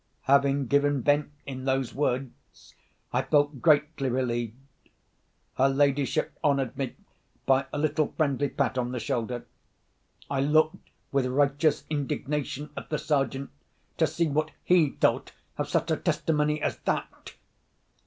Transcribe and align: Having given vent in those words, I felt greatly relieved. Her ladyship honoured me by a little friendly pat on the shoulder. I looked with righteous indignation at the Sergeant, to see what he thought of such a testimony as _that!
Having 0.23 0.65
given 0.65 1.03
vent 1.03 1.31
in 1.45 1.65
those 1.65 1.93
words, 1.93 2.73
I 3.13 3.21
felt 3.21 3.61
greatly 3.61 4.09
relieved. 4.09 4.57
Her 5.59 5.69
ladyship 5.69 6.35
honoured 6.43 6.75
me 6.75 6.95
by 7.45 7.67
a 7.71 7.77
little 7.77 8.11
friendly 8.17 8.49
pat 8.49 8.79
on 8.79 8.93
the 8.93 8.99
shoulder. 8.99 9.45
I 10.27 10.39
looked 10.41 10.89
with 11.11 11.27
righteous 11.27 11.83
indignation 11.87 12.71
at 12.75 12.89
the 12.89 12.97
Sergeant, 12.97 13.51
to 13.97 14.07
see 14.07 14.25
what 14.27 14.49
he 14.63 14.89
thought 14.89 15.33
of 15.59 15.69
such 15.69 15.91
a 15.91 15.97
testimony 15.97 16.59
as 16.63 16.77
_that! 16.79 17.33